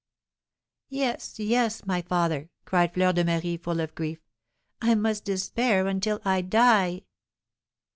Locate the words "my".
1.85-2.01